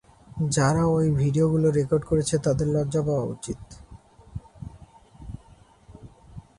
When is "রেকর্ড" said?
1.69-2.03